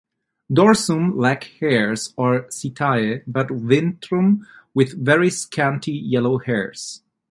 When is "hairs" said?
1.59-2.11, 6.39-7.03